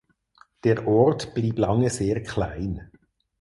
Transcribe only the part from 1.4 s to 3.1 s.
lange sehr klein.